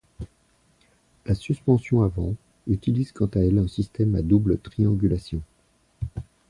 La 1.27 1.35
suspension 1.35 2.01
avant 2.01 2.33
utilise 2.65 3.11
quant 3.11 3.27
à 3.35 3.39
elle 3.41 3.59
un 3.59 3.67
système 3.67 4.15
à 4.15 4.23
double 4.23 4.57
triangulation. 4.57 5.43